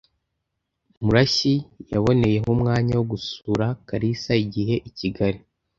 Murashyi 1.03 1.53
yaboneyeho 1.91 2.47
umwanya 2.55 2.93
wo 2.99 3.05
gusura 3.11 3.65
Kalarisa 3.87 4.31
igihe 4.45 4.75
ikigali 4.89 5.39